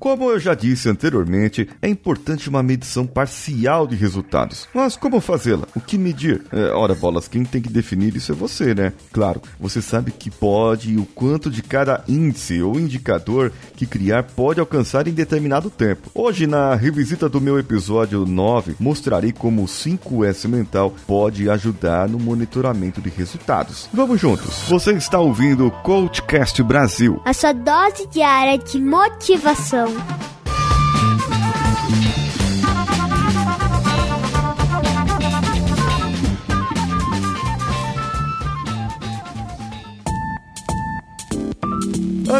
Como 0.00 0.30
eu 0.30 0.40
já 0.40 0.54
disse 0.54 0.88
anteriormente, 0.88 1.68
é 1.82 1.86
importante 1.86 2.48
uma 2.48 2.62
medição 2.62 3.06
parcial 3.06 3.86
de 3.86 3.94
resultados. 3.94 4.66
Mas 4.72 4.96
como 4.96 5.20
fazê-la? 5.20 5.66
O 5.76 5.80
que 5.80 5.98
medir? 5.98 6.42
É, 6.50 6.70
ora, 6.70 6.94
bolas, 6.94 7.28
quem 7.28 7.44
tem 7.44 7.60
que 7.60 7.68
definir 7.68 8.16
isso 8.16 8.32
é 8.32 8.34
você, 8.34 8.74
né? 8.74 8.94
Claro, 9.12 9.42
você 9.60 9.82
sabe 9.82 10.10
que 10.10 10.30
pode 10.30 10.94
e 10.94 10.96
o 10.96 11.04
quanto 11.04 11.50
de 11.50 11.62
cada 11.62 12.02
índice 12.08 12.62
ou 12.62 12.80
indicador 12.80 13.52
que 13.76 13.84
criar 13.84 14.22
pode 14.22 14.58
alcançar 14.58 15.06
em 15.06 15.12
determinado 15.12 15.68
tempo. 15.68 16.10
Hoje, 16.14 16.46
na 16.46 16.74
revisita 16.74 17.28
do 17.28 17.38
meu 17.38 17.58
episódio 17.58 18.24
9, 18.24 18.76
mostrarei 18.80 19.32
como 19.32 19.62
o 19.62 19.66
5S 19.66 20.48
mental 20.48 20.94
pode 21.06 21.50
ajudar 21.50 22.08
no 22.08 22.18
monitoramento 22.18 23.02
de 23.02 23.10
resultados. 23.10 23.86
Vamos 23.92 24.18
juntos. 24.18 24.62
Você 24.66 24.92
está 24.92 25.20
ouvindo 25.20 25.66
o 25.66 25.70
Coachcast 25.70 26.62
Brasil. 26.62 27.20
A 27.26 27.34
sua 27.34 27.52
dose 27.52 28.08
diária 28.10 28.56
de 28.56 28.80
motivação. 28.80 29.89
Tchau! 29.90 30.29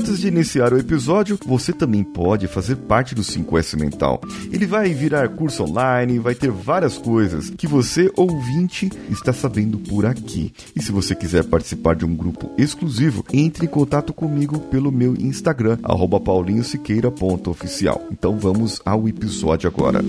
Antes 0.00 0.18
de 0.18 0.28
iniciar 0.28 0.72
o 0.72 0.78
episódio, 0.78 1.38
você 1.44 1.74
também 1.74 2.02
pode 2.02 2.48
fazer 2.48 2.76
parte 2.76 3.14
do 3.14 3.20
5S 3.20 3.78
Mental. 3.78 4.18
Ele 4.50 4.64
vai 4.64 4.94
virar 4.94 5.28
curso 5.28 5.62
online, 5.62 6.18
vai 6.18 6.34
ter 6.34 6.50
várias 6.50 6.96
coisas 6.96 7.50
que 7.50 7.66
você, 7.66 8.10
ouvinte, 8.16 8.90
está 9.10 9.30
sabendo 9.30 9.78
por 9.78 10.06
aqui. 10.06 10.54
E 10.74 10.82
se 10.82 10.90
você 10.90 11.14
quiser 11.14 11.44
participar 11.44 11.96
de 11.96 12.06
um 12.06 12.16
grupo 12.16 12.50
exclusivo, 12.56 13.26
entre 13.30 13.66
em 13.66 13.68
contato 13.68 14.14
comigo 14.14 14.58
pelo 14.58 14.90
meu 14.90 15.14
Instagram, 15.14 15.76
paulinhosiqueira.oficial. 16.24 18.02
Então 18.10 18.38
vamos 18.38 18.80
ao 18.86 19.06
episódio 19.06 19.68
agora. 19.68 20.02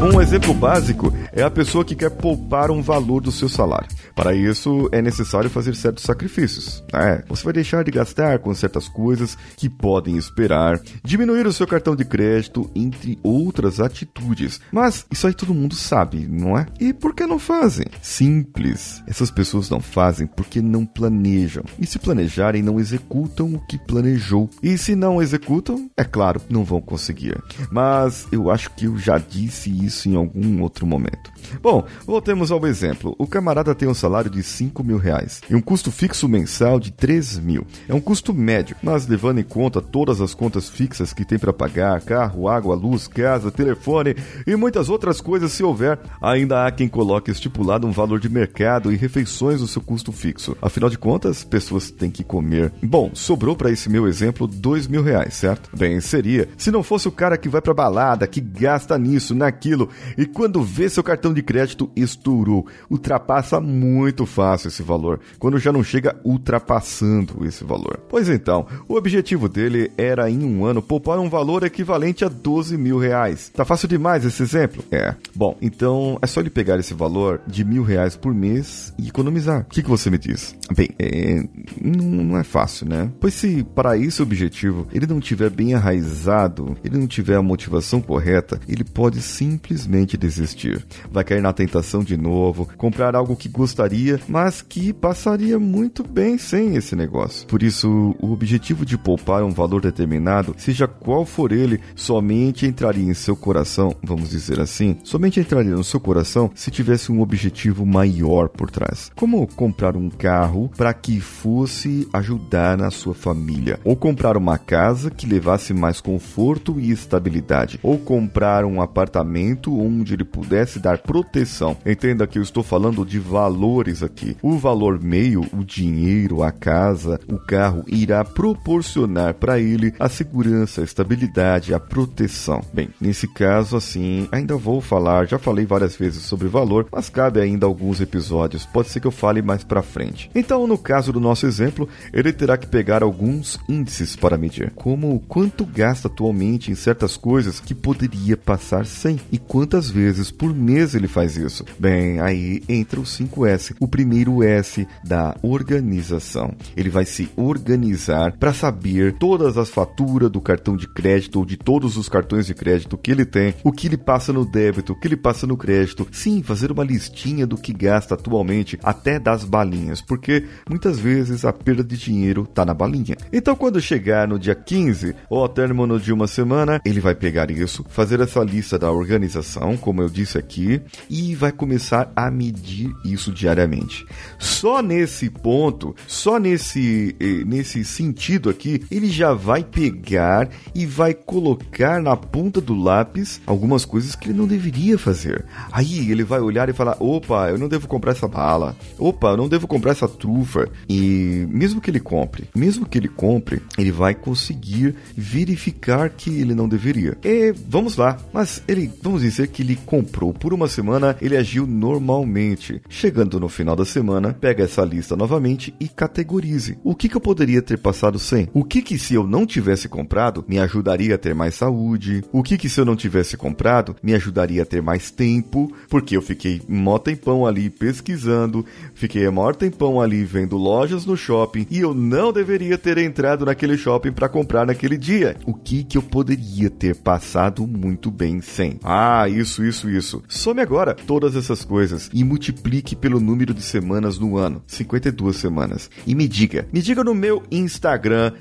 Um 0.00 0.20
exemplo 0.20 0.54
básico 0.54 1.12
é 1.32 1.42
a 1.42 1.50
pessoa 1.50 1.84
que 1.84 1.96
quer 1.96 2.10
poupar 2.10 2.70
um 2.70 2.80
valor 2.80 3.20
do 3.20 3.32
seu 3.32 3.48
salário. 3.48 3.88
Para 4.14 4.32
isso, 4.32 4.88
é 4.92 5.02
necessário 5.02 5.50
fazer 5.50 5.74
certos 5.74 6.04
sacrifícios. 6.04 6.84
Né? 6.92 7.24
Você 7.28 7.42
vai 7.42 7.52
deixar 7.52 7.82
de 7.82 7.90
gastar 7.90 8.38
com 8.38 8.54
certas 8.54 8.86
coisas 8.86 9.36
que 9.56 9.68
podem 9.68 10.16
esperar, 10.16 10.80
diminuir 11.02 11.48
o 11.48 11.52
seu 11.52 11.66
cartão 11.66 11.96
de 11.96 12.04
crédito, 12.04 12.70
entre 12.76 13.18
outras 13.24 13.80
atitudes. 13.80 14.60
Mas 14.70 15.04
isso 15.10 15.26
aí 15.26 15.34
todo 15.34 15.52
mundo 15.52 15.74
sabe, 15.74 16.28
não 16.28 16.56
é? 16.56 16.66
E 16.78 16.92
por 16.92 17.12
que 17.12 17.26
não 17.26 17.40
fazem? 17.40 17.86
Simples. 18.00 19.02
Essas 19.04 19.32
pessoas 19.32 19.68
não 19.68 19.80
fazem 19.80 20.28
porque 20.28 20.62
não 20.62 20.86
planejam. 20.86 21.64
E 21.76 21.84
se 21.84 21.98
planejarem, 21.98 22.62
não 22.62 22.78
executam 22.78 23.52
o 23.52 23.66
que 23.66 23.76
planejou. 23.76 24.48
E 24.62 24.78
se 24.78 24.94
não 24.94 25.20
executam, 25.20 25.90
é 25.96 26.04
claro, 26.04 26.40
não 26.48 26.62
vão 26.62 26.80
conseguir. 26.80 27.36
Mas 27.68 28.28
eu 28.30 28.48
acho 28.48 28.70
que 28.70 28.84
eu 28.84 28.96
já 28.96 29.18
disse 29.18 29.70
isso 29.70 29.87
isso 29.88 30.08
em 30.08 30.14
algum 30.14 30.62
outro 30.62 30.86
momento. 30.86 31.32
Bom, 31.62 31.84
voltemos 32.06 32.52
ao 32.52 32.64
exemplo. 32.66 33.14
O 33.18 33.26
camarada 33.26 33.74
tem 33.74 33.88
um 33.88 33.94
salário 33.94 34.30
de 34.30 34.42
5 34.42 34.84
mil 34.84 34.98
reais 34.98 35.40
e 35.48 35.54
um 35.54 35.60
custo 35.60 35.90
fixo 35.90 36.28
mensal 36.28 36.78
de 36.78 36.92
3 36.92 37.38
mil. 37.38 37.66
É 37.88 37.94
um 37.94 38.00
custo 38.00 38.32
médio, 38.32 38.76
mas 38.82 39.06
levando 39.06 39.38
em 39.38 39.44
conta 39.44 39.80
todas 39.80 40.20
as 40.20 40.34
contas 40.34 40.68
fixas 40.68 41.12
que 41.12 41.24
tem 41.24 41.38
para 41.38 41.52
pagar, 41.52 42.00
carro, 42.02 42.48
água, 42.48 42.74
luz, 42.74 43.08
casa, 43.08 43.50
telefone 43.50 44.14
e 44.46 44.54
muitas 44.54 44.88
outras 44.88 45.20
coisas 45.20 45.52
se 45.52 45.62
houver, 45.62 45.98
ainda 46.20 46.66
há 46.66 46.70
quem 46.70 46.88
coloque 46.88 47.30
estipulado 47.30 47.86
um 47.86 47.92
valor 47.92 48.20
de 48.20 48.28
mercado 48.28 48.92
e 48.92 48.96
refeições 48.96 49.60
no 49.60 49.66
seu 49.66 49.82
custo 49.82 50.12
fixo. 50.12 50.56
Afinal 50.60 50.90
de 50.90 50.98
contas, 50.98 51.44
pessoas 51.44 51.90
têm 51.90 52.10
que 52.10 52.22
comer. 52.22 52.72
Bom, 52.82 53.10
sobrou 53.14 53.56
para 53.56 53.70
esse 53.70 53.88
meu 53.88 54.06
exemplo 54.06 54.46
2 54.46 54.86
mil 54.86 55.02
reais, 55.02 55.34
certo? 55.34 55.70
Bem, 55.76 56.00
seria 56.00 56.48
se 56.56 56.70
não 56.70 56.82
fosse 56.82 57.08
o 57.08 57.12
cara 57.12 57.38
que 57.38 57.48
vai 57.48 57.60
pra 57.60 57.72
balada, 57.72 58.26
que 58.26 58.40
gasta 58.40 58.98
nisso, 58.98 59.34
naquilo, 59.34 59.77
e 60.16 60.24
quando 60.24 60.62
vê 60.62 60.88
seu 60.88 61.02
cartão 61.02 61.34
de 61.34 61.42
crédito 61.42 61.90
estourou. 61.94 62.66
Ultrapassa 62.90 63.60
muito 63.60 64.24
fácil 64.24 64.68
esse 64.68 64.82
valor, 64.82 65.20
quando 65.38 65.58
já 65.58 65.70
não 65.70 65.82
chega 65.82 66.16
ultrapassando 66.24 67.44
esse 67.46 67.64
valor. 67.64 68.00
Pois 68.08 68.28
então, 68.28 68.66
o 68.88 68.94
objetivo 68.94 69.48
dele 69.48 69.90
era 69.96 70.30
em 70.30 70.42
um 70.42 70.64
ano 70.64 70.82
poupar 70.82 71.18
um 71.18 71.28
valor 71.28 71.64
equivalente 71.64 72.24
a 72.24 72.28
12 72.28 72.76
mil 72.76 72.98
reais. 72.98 73.50
Tá 73.54 73.64
fácil 73.64 73.88
demais 73.88 74.24
esse 74.24 74.42
exemplo? 74.42 74.82
É. 74.90 75.14
Bom, 75.34 75.56
então 75.60 76.18
é 76.22 76.26
só 76.26 76.40
ele 76.40 76.50
pegar 76.50 76.78
esse 76.78 76.94
valor 76.94 77.40
de 77.46 77.64
mil 77.64 77.82
reais 77.82 78.16
por 78.16 78.34
mês 78.34 78.92
e 78.98 79.08
economizar. 79.08 79.62
O 79.62 79.64
que, 79.64 79.82
que 79.82 79.88
você 79.88 80.10
me 80.10 80.18
diz? 80.18 80.56
Bem, 80.74 80.88
é, 80.98 81.42
não 81.80 82.38
é 82.38 82.44
fácil, 82.44 82.88
né? 82.88 83.10
Pois 83.20 83.34
se 83.34 83.64
para 83.74 83.96
esse 83.96 84.22
objetivo 84.22 84.86
ele 84.92 85.06
não 85.06 85.20
tiver 85.20 85.50
bem 85.50 85.72
enraizado, 85.72 86.76
ele 86.84 86.98
não 86.98 87.06
tiver 87.06 87.36
a 87.36 87.42
motivação 87.42 88.00
correta, 88.00 88.60
ele 88.68 88.84
pode 88.84 89.20
simplesmente 89.20 89.67
simplesmente 89.68 90.16
desistir. 90.16 90.84
Vai 91.10 91.22
cair 91.24 91.42
na 91.42 91.52
tentação 91.52 92.02
de 92.02 92.16
novo, 92.16 92.68
comprar 92.76 93.14
algo 93.14 93.36
que 93.36 93.48
gostaria, 93.48 94.18
mas 94.26 94.62
que 94.62 94.92
passaria 94.92 95.58
muito 95.58 96.02
bem 96.02 96.38
sem 96.38 96.74
esse 96.74 96.96
negócio. 96.96 97.46
Por 97.46 97.62
isso, 97.62 98.16
o 98.18 98.32
objetivo 98.32 98.86
de 98.86 98.96
poupar 98.96 99.42
um 99.42 99.50
valor 99.50 99.82
determinado, 99.82 100.54
seja 100.56 100.88
qual 100.88 101.26
for 101.26 101.52
ele, 101.52 101.80
somente 101.94 102.66
entraria 102.66 103.04
em 103.04 103.14
seu 103.14 103.36
coração, 103.36 103.94
vamos 104.02 104.30
dizer 104.30 104.58
assim, 104.58 104.96
somente 105.04 105.38
entraria 105.38 105.74
no 105.74 105.84
seu 105.84 106.00
coração 106.00 106.50
se 106.54 106.70
tivesse 106.70 107.12
um 107.12 107.20
objetivo 107.20 107.84
maior 107.84 108.48
por 108.48 108.70
trás. 108.70 109.10
Como 109.14 109.46
comprar 109.46 109.96
um 109.96 110.08
carro 110.08 110.70
para 110.76 110.94
que 110.94 111.20
fosse 111.20 112.08
ajudar 112.12 112.78
na 112.78 112.90
sua 112.90 113.14
família, 113.14 113.78
ou 113.84 113.96
comprar 113.96 114.36
uma 114.36 114.56
casa 114.56 115.10
que 115.10 115.26
levasse 115.26 115.74
mais 115.74 116.00
conforto 116.00 116.80
e 116.80 116.90
estabilidade, 116.90 117.78
ou 117.82 117.98
comprar 117.98 118.64
um 118.64 118.80
apartamento 118.80 119.57
onde 119.66 120.14
ele 120.14 120.24
pudesse 120.24 120.78
dar 120.78 120.98
proteção. 120.98 121.76
Entenda 121.84 122.26
que 122.26 122.38
eu 122.38 122.42
estou 122.42 122.62
falando 122.62 123.04
de 123.04 123.18
valores 123.18 124.02
aqui. 124.02 124.36
O 124.42 124.56
valor 124.58 125.00
meio, 125.02 125.44
o 125.52 125.64
dinheiro, 125.64 126.42
a 126.42 126.52
casa, 126.52 127.20
o 127.28 127.38
carro, 127.38 127.84
irá 127.86 128.24
proporcionar 128.24 129.34
para 129.34 129.58
ele 129.58 129.92
a 129.98 130.08
segurança, 130.08 130.80
a 130.80 130.84
estabilidade, 130.84 131.74
a 131.74 131.80
proteção. 131.80 132.62
Bem, 132.72 132.88
nesse 133.00 133.26
caso, 133.26 133.76
assim, 133.76 134.28
ainda 134.30 134.56
vou 134.56 134.80
falar, 134.80 135.26
já 135.26 135.38
falei 135.38 135.64
várias 135.64 135.96
vezes 135.96 136.22
sobre 136.22 136.48
valor, 136.48 136.86
mas 136.92 137.08
cabe 137.08 137.40
ainda 137.40 137.66
alguns 137.66 138.00
episódios. 138.00 138.66
Pode 138.66 138.88
ser 138.88 139.00
que 139.00 139.06
eu 139.06 139.12
fale 139.12 139.42
mais 139.42 139.64
para 139.64 139.82
frente. 139.82 140.30
Então, 140.34 140.66
no 140.66 140.78
caso 140.78 141.12
do 141.12 141.20
nosso 141.20 141.46
exemplo, 141.46 141.88
ele 142.12 142.32
terá 142.32 142.56
que 142.56 142.66
pegar 142.66 143.02
alguns 143.02 143.58
índices 143.68 144.16
para 144.16 144.36
medir, 144.36 144.72
como 144.74 145.20
quanto 145.28 145.64
gasta 145.64 146.08
atualmente 146.08 146.70
em 146.70 146.74
certas 146.74 147.16
coisas 147.16 147.60
que 147.60 147.74
poderia 147.74 148.36
passar 148.36 148.86
sem 148.86 149.18
e 149.30 149.38
quantas 149.48 149.90
vezes 149.90 150.30
por 150.30 150.54
mês 150.54 150.94
ele 150.94 151.08
faz 151.08 151.36
isso? 151.36 151.64
Bem, 151.78 152.20
aí 152.20 152.62
entra 152.68 153.00
o 153.00 153.04
5S, 153.04 153.74
o 153.80 153.88
primeiro 153.88 154.42
S 154.42 154.86
da 155.02 155.34
organização. 155.42 156.54
Ele 156.76 156.90
vai 156.90 157.06
se 157.06 157.30
organizar 157.34 158.36
para 158.36 158.52
saber 158.52 159.14
todas 159.14 159.56
as 159.56 159.70
faturas 159.70 160.30
do 160.30 160.40
cartão 160.40 160.76
de 160.76 160.86
crédito 160.86 161.38
ou 161.38 161.46
de 161.46 161.56
todos 161.56 161.96
os 161.96 162.08
cartões 162.08 162.46
de 162.46 162.54
crédito 162.54 162.98
que 162.98 163.10
ele 163.10 163.24
tem, 163.24 163.54
o 163.64 163.72
que 163.72 163.86
ele 163.86 163.96
passa 163.96 164.32
no 164.32 164.44
débito, 164.44 164.92
o 164.92 165.00
que 165.00 165.08
ele 165.08 165.16
passa 165.16 165.46
no 165.46 165.56
crédito. 165.56 166.06
Sim, 166.12 166.42
fazer 166.42 166.70
uma 166.70 166.84
listinha 166.84 167.46
do 167.46 167.56
que 167.56 167.72
gasta 167.72 168.14
atualmente, 168.14 168.78
até 168.82 169.18
das 169.18 169.44
balinhas, 169.44 170.02
porque 170.02 170.44
muitas 170.68 170.98
vezes 170.98 171.44
a 171.46 171.52
perda 171.52 171.82
de 171.82 171.96
dinheiro 171.96 172.42
está 172.42 172.66
na 172.66 172.74
balinha. 172.74 173.16
Então, 173.32 173.56
quando 173.56 173.80
chegar 173.80 174.28
no 174.28 174.38
dia 174.38 174.54
15 174.54 175.14
ou 175.30 175.40
ao 175.40 175.48
término 175.48 175.98
de 175.98 176.12
uma 176.12 176.26
semana, 176.26 176.80
ele 176.84 177.00
vai 177.00 177.14
pegar 177.14 177.50
isso, 177.50 177.84
fazer 177.88 178.20
essa 178.20 178.42
lista 178.42 178.78
da 178.78 178.92
organização 178.92 179.27
organização, 179.28 179.76
como 179.76 180.02
eu 180.02 180.08
disse 180.08 180.38
aqui, 180.38 180.80
e 181.08 181.34
vai 181.34 181.52
começar 181.52 182.10
a 182.16 182.30
medir 182.30 182.92
isso 183.04 183.30
diariamente. 183.30 184.06
Só 184.38 184.82
nesse 184.82 185.28
ponto, 185.28 185.94
só 186.06 186.38
nesse, 186.38 187.14
eh, 187.20 187.44
nesse 187.44 187.84
sentido 187.84 188.48
aqui, 188.48 188.82
ele 188.90 189.08
já 189.08 189.34
vai 189.34 189.62
pegar 189.62 190.48
e 190.74 190.86
vai 190.86 191.12
colocar 191.12 192.02
na 192.02 192.16
ponta 192.16 192.60
do 192.60 192.74
lápis 192.74 193.40
algumas 193.46 193.84
coisas 193.84 194.14
que 194.14 194.28
ele 194.28 194.38
não 194.38 194.46
deveria 194.46 194.98
fazer. 194.98 195.44
Aí 195.70 196.10
ele 196.10 196.24
vai 196.24 196.40
olhar 196.40 196.68
e 196.68 196.72
falar: 196.72 196.96
opa, 196.98 197.50
eu 197.50 197.58
não 197.58 197.68
devo 197.68 197.86
comprar 197.86 198.12
essa 198.12 198.26
bala, 198.26 198.76
opa, 198.98 199.28
eu 199.28 199.36
não 199.36 199.48
devo 199.48 199.66
comprar 199.66 199.92
essa 199.92 200.08
trufa. 200.08 200.68
E 200.88 201.46
mesmo 201.50 201.80
que 201.80 201.90
ele 201.90 202.00
compre, 202.00 202.48
mesmo 202.54 202.86
que 202.86 202.98
ele 202.98 203.08
compre, 203.08 203.62
ele 203.76 203.92
vai 203.92 204.14
conseguir 204.14 204.94
verificar 205.16 206.10
que 206.10 206.30
ele 206.30 206.54
não 206.54 206.68
deveria. 206.68 207.16
E 207.22 207.52
vamos 207.52 207.96
lá, 207.96 208.18
mas 208.32 208.62
ele, 208.66 208.90
vamos 209.02 209.17
dizer 209.20 209.48
que 209.48 209.62
ele 209.62 209.76
comprou 209.76 210.32
por 210.32 210.52
uma 210.52 210.68
semana, 210.68 211.16
ele 211.20 211.36
agiu 211.36 211.66
normalmente. 211.66 212.80
Chegando 212.88 213.40
no 213.40 213.48
final 213.48 213.76
da 213.76 213.84
semana, 213.84 214.32
pega 214.32 214.64
essa 214.64 214.84
lista 214.84 215.16
novamente 215.16 215.74
e 215.80 215.88
categorize. 215.88 216.78
O 216.84 216.94
que, 216.94 217.08
que 217.08 217.16
eu 217.16 217.20
poderia 217.20 217.62
ter 217.62 217.78
passado 217.78 218.18
sem? 218.18 218.48
O 218.52 218.64
que 218.64 218.82
que 218.82 218.98
se 218.98 219.14
eu 219.14 219.26
não 219.26 219.46
tivesse 219.46 219.88
comprado 219.88 220.44
me 220.48 220.58
ajudaria 220.58 221.14
a 221.14 221.18
ter 221.18 221.34
mais 221.34 221.54
saúde? 221.54 222.22
O 222.32 222.42
que 222.42 222.58
que 222.58 222.68
se 222.68 222.80
eu 222.80 222.84
não 222.84 222.96
tivesse 222.96 223.36
comprado 223.36 223.96
me 224.02 224.14
ajudaria 224.14 224.62
a 224.62 224.66
ter 224.66 224.82
mais 224.82 225.10
tempo? 225.10 225.72
Porque 225.88 226.16
eu 226.16 226.22
fiquei 226.22 226.60
mó 226.68 226.98
tempão 226.98 227.46
ali 227.46 227.70
pesquisando, 227.70 228.64
fiquei 228.94 229.28
maior 229.30 229.54
tempão 229.54 230.00
ali 230.00 230.24
vendo 230.24 230.56
lojas 230.56 231.06
no 231.06 231.16
shopping 231.16 231.66
e 231.70 231.78
eu 231.78 231.94
não 231.94 232.32
deveria 232.32 232.76
ter 232.76 232.98
entrado 232.98 233.44
naquele 233.44 233.76
shopping 233.76 234.12
para 234.12 234.28
comprar 234.28 234.66
naquele 234.66 234.96
dia. 234.96 235.36
O 235.46 235.54
que 235.54 235.84
que 235.84 235.96
eu 235.96 236.02
poderia 236.02 236.68
ter 236.70 236.96
passado 236.96 237.66
muito 237.66 238.10
bem 238.10 238.40
sem? 238.40 238.78
Ah, 238.82 239.07
isso, 239.28 239.64
isso, 239.64 239.88
isso. 239.88 240.22
Some 240.28 240.60
agora 240.60 240.94
todas 240.94 241.36
essas 241.36 241.64
coisas 241.64 242.10
e 242.12 242.24
multiplique 242.24 242.96
pelo 242.96 243.20
número 243.20 243.54
de 243.54 243.62
semanas 243.62 244.18
no 244.18 244.36
ano, 244.36 244.62
52 244.66 245.36
semanas. 245.36 245.90
E 246.06 246.14
me 246.14 246.26
diga, 246.26 246.66
me 246.72 246.80
diga 246.80 247.04
no 247.04 247.14
meu 247.14 247.42
Instagram, 247.50 248.32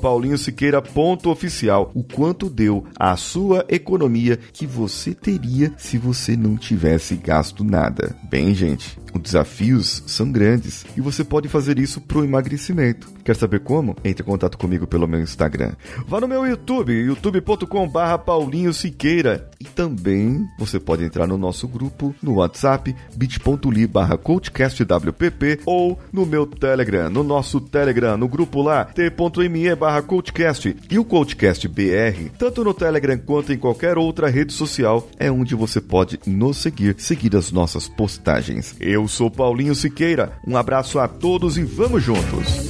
paulinhosiqueira.oficial, 0.00 1.90
o 1.94 2.02
quanto 2.02 2.50
deu 2.50 2.84
a 2.98 3.16
sua 3.16 3.64
economia 3.68 4.38
que 4.52 4.66
você 4.66 5.14
teria 5.14 5.72
se 5.76 5.98
você 5.98 6.36
não 6.36 6.56
tivesse 6.56 7.16
gasto 7.16 7.64
nada. 7.64 8.16
Bem, 8.28 8.54
gente, 8.54 8.98
os 9.14 9.20
desafios 9.20 10.02
são 10.06 10.30
grandes 10.30 10.84
e 10.96 11.00
você 11.00 11.24
pode 11.24 11.48
fazer 11.48 11.78
isso 11.78 12.00
pro 12.00 12.24
emagrecimento. 12.24 13.08
Quer 13.24 13.36
saber 13.36 13.60
como? 13.60 13.96
Entre 14.04 14.22
em 14.22 14.26
contato 14.26 14.56
comigo 14.56 14.86
pelo 14.86 15.08
meu 15.08 15.20
Instagram. 15.20 15.72
Vá 16.06 16.20
no 16.20 16.28
meu 16.28 16.46
YouTube, 16.46 16.92
youtube.com/barra 16.92 18.18
Paulinho 18.18 18.72
Siqueira. 18.72 19.50
E 19.60 19.64
também 20.10 20.48
você 20.58 20.80
pode 20.80 21.04
entrar 21.04 21.26
no 21.26 21.38
nosso 21.38 21.68
grupo 21.68 22.14
no 22.20 22.34
WhatsApp, 22.34 22.94
bit.ly 23.14 23.86
barra 23.86 24.18
coachcastwpp 24.18 25.60
ou 25.64 25.98
no 26.12 26.26
meu 26.26 26.46
Telegram, 26.46 27.08
no 27.08 27.22
nosso 27.22 27.60
Telegram, 27.60 28.16
no 28.16 28.26
grupo 28.26 28.60
lá, 28.60 28.84
t.me 28.84 29.74
barra 29.76 30.02
coachcast. 30.02 30.76
E 30.90 30.98
o 30.98 31.04
Coachcast 31.04 31.68
BR, 31.68 32.30
tanto 32.36 32.64
no 32.64 32.74
Telegram 32.74 33.16
quanto 33.18 33.52
em 33.52 33.58
qualquer 33.58 33.96
outra 33.96 34.28
rede 34.28 34.52
social, 34.52 35.08
é 35.18 35.30
onde 35.30 35.54
você 35.54 35.80
pode 35.80 36.18
nos 36.26 36.56
seguir, 36.56 36.96
seguir 36.98 37.36
as 37.36 37.52
nossas 37.52 37.86
postagens. 37.86 38.74
Eu 38.80 39.06
sou 39.06 39.30
Paulinho 39.30 39.74
Siqueira, 39.74 40.32
um 40.46 40.56
abraço 40.56 40.98
a 40.98 41.06
todos 41.06 41.56
e 41.56 41.62
vamos 41.62 42.02
juntos! 42.02 42.69